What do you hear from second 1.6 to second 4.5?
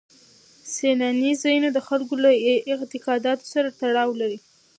د خلکو له اعتقاداتو سره تړاو لري.